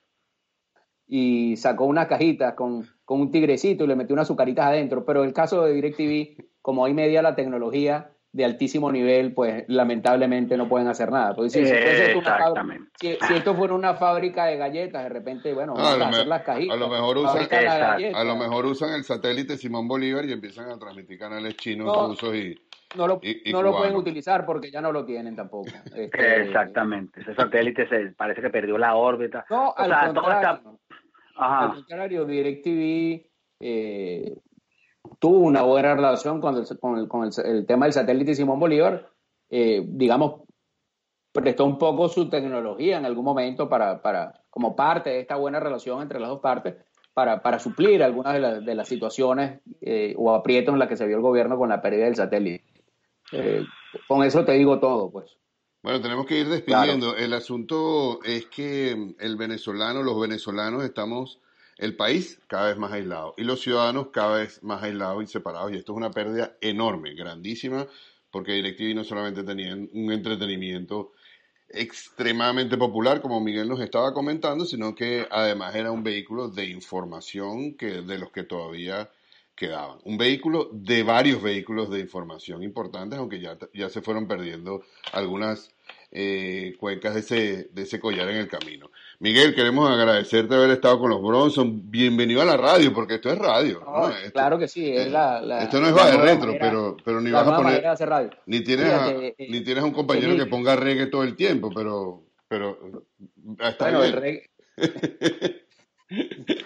[1.07, 5.05] y sacó una cajita con, con un tigrecito y le metió unas azucaritas adentro.
[5.05, 10.55] Pero el caso de DirecTV, como hoy media la tecnología de altísimo nivel, pues lamentablemente
[10.55, 11.35] no pueden hacer nada.
[11.49, 16.79] si, esto fuera una fábrica de galletas, de repente, bueno, a, hacer las cajitas, a
[16.79, 17.47] lo mejor usan,
[18.13, 22.35] a lo mejor usan el satélite Simón Bolívar y empiezan a transmitir canales chinos, rusos
[22.35, 22.55] y
[22.95, 25.69] no lo, no lo pueden utilizar porque ya no lo tienen tampoco.
[25.95, 29.45] Este, Exactamente, ese satélite se, parece que perdió la órbita.
[29.49, 30.79] No, al contrario,
[31.35, 34.35] al contrario, DirecTV eh,
[35.19, 39.09] tuvo una buena relación con el, con el, con el, tema del satélite Simón Bolívar,
[39.49, 40.41] eh, digamos,
[41.31, 45.59] prestó un poco su tecnología en algún momento para, para, como parte de esta buena
[45.59, 46.75] relación entre las dos partes,
[47.13, 51.05] para, para suplir algunas de, de las situaciones eh, o aprietos en las que se
[51.05, 52.63] vio el gobierno con la pérdida del satélite.
[53.31, 53.63] Eh,
[54.07, 55.37] con eso te digo todo, pues.
[55.81, 57.15] Bueno, tenemos que ir despidiendo.
[57.15, 61.39] El asunto es que el venezolano, los venezolanos estamos
[61.79, 65.71] el país cada vez más aislado y los ciudadanos cada vez más aislados y separados.
[65.71, 67.87] Y esto es una pérdida enorme, grandísima,
[68.29, 71.13] porque DirecTV no solamente tenía un entretenimiento
[71.69, 77.75] extremadamente popular, como Miguel nos estaba comentando, sino que además era un vehículo de información
[77.75, 79.09] que, de los que todavía
[79.55, 79.99] quedaban.
[80.03, 85.71] Un vehículo de varios vehículos de información importantes, aunque ya, ya se fueron perdiendo algunas
[86.11, 88.89] eh, cuencas de ese, de ese collar en el camino.
[89.19, 91.91] Miguel, queremos agradecerte haber estado con los Bronson.
[91.91, 93.83] Bienvenido a la radio, porque esto es radio.
[94.33, 97.47] claro que sí, es la, Esto no es va de retro, pero, pero ni vas
[97.47, 97.83] a poner.
[98.45, 102.23] Ni tienes, eh, ni tienes un compañero que ponga reggae todo el tiempo, pero.
[102.47, 103.03] pero
[103.59, 104.49] está bueno, el reggae.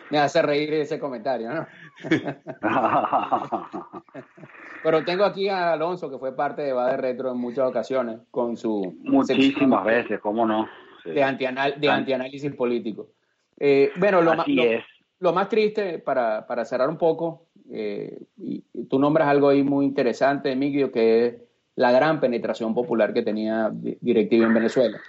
[0.10, 1.68] Me hace reír ese comentario, ¿no?
[4.84, 8.20] Pero tengo aquí a Alonso, que fue parte de Va de Retro en muchas ocasiones,
[8.30, 8.96] con su...
[9.00, 10.68] Muchísimas veces, ¿cómo no?
[11.06, 13.08] De, antianal, de antianálisis político.
[13.58, 14.46] Eh, bueno, lo, más,
[15.20, 19.86] lo, más triste, para, para cerrar un poco, eh, y, tú nombras algo ahí muy
[19.86, 21.36] interesante, Miguel, que es
[21.76, 25.00] la gran penetración popular que tenía DirecTV en Venezuela.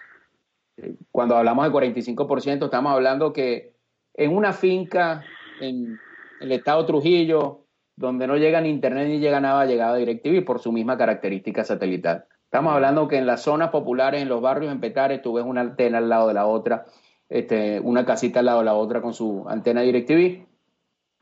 [0.77, 3.75] Eh, cuando hablamos de 45%, estamos hablando que
[4.15, 5.25] en una finca
[5.61, 5.99] en
[6.41, 7.64] el estado Trujillo,
[7.97, 12.27] donde no llega ni internet ni llega nada, llegaba DirecTV por su misma característica satelital.
[12.45, 15.61] Estamos hablando que en las zonas populares, en los barrios en Petare, tú ves una
[15.61, 16.85] antena al lado de la otra,
[17.29, 20.47] este, una casita al lado de la otra con su antena DirecTV.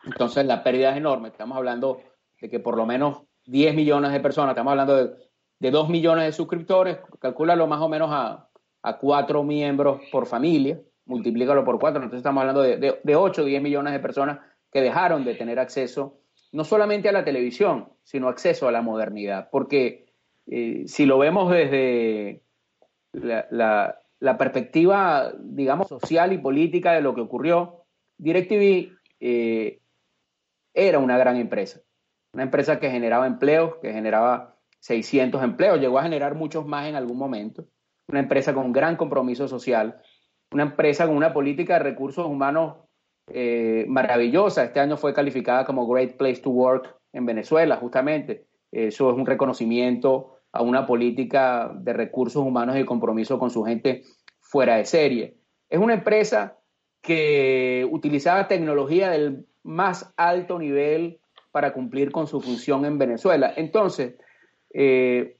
[0.04, 1.28] Entonces la pérdida es enorme.
[1.28, 2.00] Estamos hablando
[2.40, 5.14] de que por lo menos 10 millones de personas, estamos hablando de,
[5.58, 8.48] de 2 millones de suscriptores, calcúlalo más o menos a,
[8.82, 13.44] a 4 miembros por familia multiplícalo por cuatro, entonces estamos hablando de, de, 8 o
[13.44, 14.38] 10 millones de personas
[14.70, 16.18] que dejaron de tener acceso
[16.52, 20.12] no solamente a la televisión, sino acceso a la modernidad, porque
[20.46, 22.42] eh, si lo vemos desde
[23.12, 23.98] la,
[24.38, 27.84] perspectiva, digamos, social y política de lo que ocurrió,
[28.18, 29.80] DirecTV eh,
[30.74, 31.80] era una gran empresa,
[32.34, 36.96] una empresa que generaba empleos, que generaba 600 empleos, llegó a generar muchos más en
[36.96, 37.66] algún momento,
[38.08, 40.02] una empresa con gran compromiso social,
[40.50, 42.76] una empresa con una política de recursos humanos
[43.28, 44.64] eh, maravillosa.
[44.64, 48.46] Este año fue calificada como Great Place to Work en Venezuela, justamente.
[48.70, 54.02] Eso es un reconocimiento a una política de recursos humanos y compromiso con su gente
[54.40, 55.36] fuera de serie.
[55.68, 56.58] Es una empresa
[57.00, 63.52] que utilizaba tecnología del más alto nivel para cumplir con su función en Venezuela.
[63.56, 64.14] Entonces,
[64.72, 65.36] eh,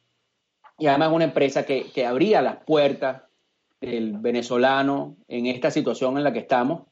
[0.79, 3.23] y además una empresa que, que abría las puertas
[3.81, 6.83] el venezolano en esta situación en la que estamos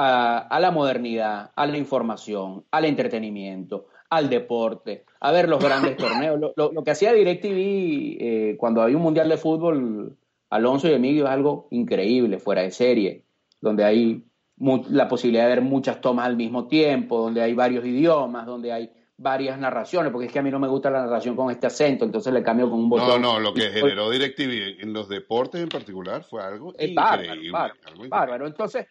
[0.00, 6.38] a, la modernidad, a la información, al entretenimiento, al deporte, a ver los grandes torneos.
[6.56, 10.16] Lo, que hacía DirecTV eh, cuando había un mundial de fútbol,
[10.50, 13.24] Alonso y Emilio, es algo increíble, fuera de serie,
[13.60, 14.24] donde hay
[14.90, 18.92] la posibilidad de ver muchas tomas al mismo tiempo, donde hay varios idiomas, donde hay
[19.16, 22.04] varias narraciones, porque es que a mí no me gusta la narración con este acento,
[22.04, 23.20] entonces le cambio con un botón.
[23.20, 27.52] No, no, lo que generó DirecTV en los deportes en particular fue algo increíble.
[28.08, 28.86] Bárbaro, Entonces,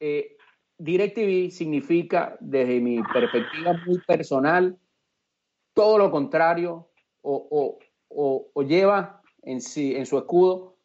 [0.00, 0.37] eh,
[0.78, 4.78] DirecTV significa, desde mi perspectiva muy personal,
[5.74, 6.88] todo lo contrario,
[7.22, 7.78] o,
[8.66, 10.76] lleva en, su escudo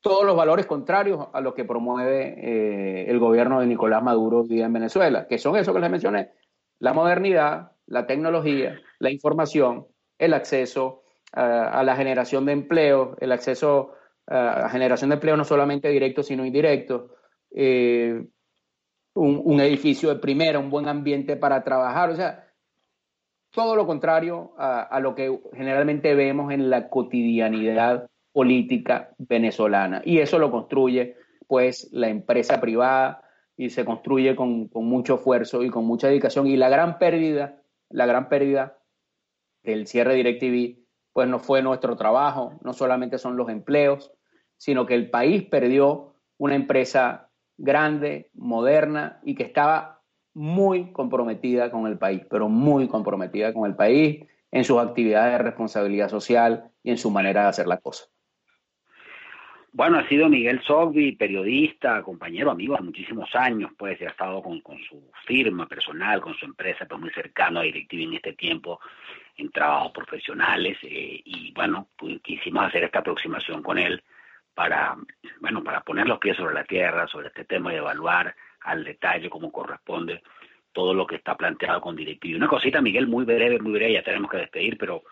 [0.00, 4.66] todos los valores contrarios a lo que promueve eh, el gobierno de Nicolás Maduro día
[4.66, 6.32] en Venezuela, que son eso que les mencioné,
[6.78, 9.86] la modernidad, la tecnología, la información,
[10.18, 13.92] el acceso a la generación de empleo, el acceso
[14.26, 17.14] a generación de empleo no solamente directo, sino indirecto,
[17.54, 18.26] eh,
[19.16, 22.46] un, edificio de primera, un buen ambiente para trabajar, o sea,
[23.50, 30.02] todo lo contrario a, a lo que generalmente vemos en la cotidianidad política venezolana.
[30.04, 33.22] Y eso lo construye pues la empresa privada
[33.56, 36.46] y se construye con, con mucho esfuerzo y con mucha dedicación.
[36.46, 38.78] Y la gran pérdida la gran pérdida
[39.62, 44.12] del cierre de DirecTV, pues no fue nuestro trabajo, no solamente son los empleos,
[44.56, 47.25] sino que el país perdió una empresa
[47.58, 50.02] grande, moderna y que estaba
[50.34, 55.44] muy comprometida con el país, pero muy comprometida con el país en sus actividades de
[55.44, 58.04] responsabilidad social y en su manera de hacer la cosa.
[59.72, 64.62] Bueno, ha sido Miguel Sogbi, periodista, compañero, amigo de muchísimos años, pues, ha estado con,
[64.88, 68.80] su firma personal, con su empresa, pues muy cercano a DirecTV en este tiempo,
[69.36, 74.02] en trabajos profesionales, eh, y bueno, pues, quisimos hacer esta aproximación con él
[74.56, 74.96] para,
[75.40, 79.28] bueno, para poner los pies sobre la tierra, sobre este tema y evaluar al detalle
[79.28, 80.22] como corresponde
[80.72, 82.36] todo lo que está planteado con DirecTV.
[82.36, 85.02] Una cosita, Miguel, muy breve, muy breve, ya tenemos que despedir, pero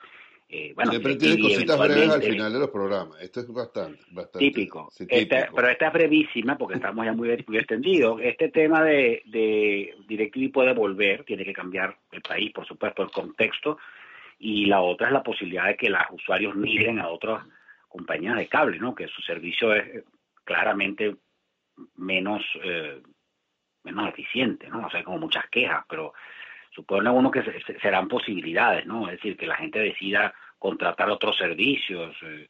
[0.49, 3.21] eh, bueno, Siempre tiene cositas breves al final de los programas.
[3.21, 4.89] Esto es bastante, bastante típico.
[5.55, 8.21] pero esta es brevísima porque estamos ya muy, extendidos.
[8.23, 13.11] Este tema de, de DirecTV puede volver, tiene que cambiar el país, por supuesto, el
[13.11, 13.77] contexto.
[14.39, 17.45] Y la otra es la posibilidad de que los usuarios migren a otras
[17.95, 18.93] compañías de cable, ¿no?
[18.93, 20.05] Que su servicio es eh,
[20.43, 21.17] claramente
[21.95, 23.01] menos, eh,
[23.85, 24.87] menos eficiente, ¿no?
[24.87, 26.13] O sea, como muchas quejas, pero
[26.73, 27.45] supone uno que
[27.81, 29.07] serán posibilidades, ¿no?
[29.07, 32.17] Es decir, que la gente decida contratar otros servicios.
[32.23, 32.49] Eh,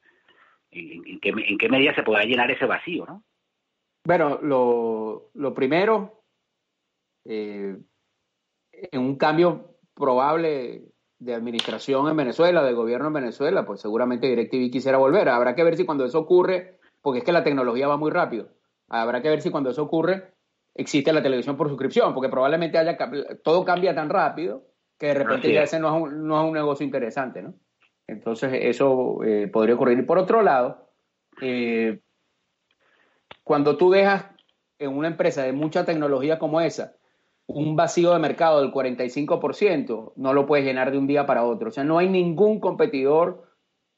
[0.71, 3.23] en, qué, medida se podrá llenar ese vacío, ¿no?
[4.07, 6.25] Bueno, lo, primero,
[7.27, 7.77] eh,
[8.73, 14.71] en un cambio probable de administración en Venezuela, de gobierno en Venezuela, pues seguramente DirecTV
[14.71, 15.29] quisiera volver.
[15.29, 18.49] Habrá que ver si cuando eso ocurre, porque es que la tecnología va muy rápido,
[18.89, 20.35] habrá que ver si cuando eso ocurre
[20.75, 22.97] existe la televisión por suscripción, porque probablemente haya
[23.43, 24.65] todo cambia tan rápido
[24.99, 27.55] que de repente ya ese no es, un, no es un negocio interesante, ¿no?
[28.07, 29.99] Entonces eso eh, podría ocurrir.
[29.99, 30.91] Y por otro lado,
[31.41, 32.01] eh,
[33.43, 34.27] cuando tú dejas
[34.79, 36.97] en una empresa de mucha tecnología como esa,
[37.47, 41.69] un vacío de mercado del 45%, no lo puedes llenar de un día para otro.
[41.69, 43.45] O sea, no hay ningún competidor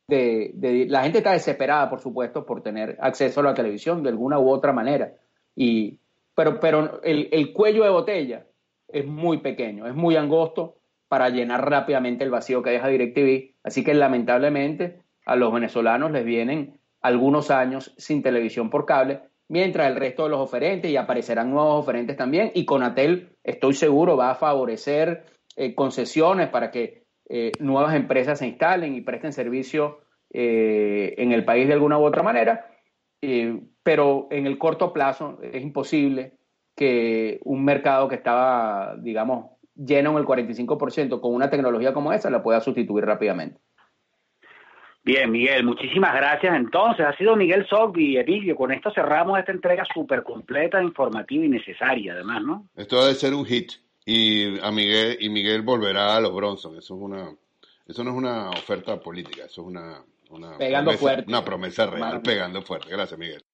[0.09, 4.39] de, La gente está desesperada, por supuesto, por tener acceso a la televisión de alguna
[4.39, 5.15] u otra manera.
[5.55, 5.99] Y,
[6.35, 8.47] pero pero el, el cuello de botella
[8.89, 10.77] es muy pequeño, es muy angosto
[11.09, 13.55] para llenar rápidamente el vacío que deja DirecTV.
[13.63, 19.89] Así que lamentablemente a los venezolanos les vienen algunos años sin televisión por cable mientras
[19.89, 24.31] el resto de los oferentes, y aparecerán nuevos oferentes también, y Conatel, estoy seguro, va
[24.31, 25.25] a favorecer
[25.57, 29.99] eh, concesiones para que eh, nuevas empresas se instalen y presten servicio
[30.33, 32.71] eh, en el país de alguna u otra manera,
[33.83, 36.35] pero en el corto plazo es imposible
[36.77, 42.31] que un mercado que estaba, digamos, lleno en el 45% con una tecnología como esa
[42.31, 43.61] la pueda sustituir rápidamente.
[45.07, 46.57] Bien, Miguel, muchísimas gracias.
[46.57, 48.57] Entonces, ha sido Miguel Sogbi y Emilio.
[48.57, 52.67] Con esto cerramos esta entrega súper completa, informativa y necesaria, además, ¿no?
[52.75, 53.71] Esto debe ser un hit.
[54.05, 56.77] Y a Miguel, y Miguel volverá a los Bronson.
[56.77, 57.31] Eso es una,
[57.87, 61.25] eso no es una oferta política, eso es una, una, pegando promesa, fuerte.
[61.29, 62.89] una promesa real, pegando fuerte.
[62.91, 63.45] Gracias, Miguel.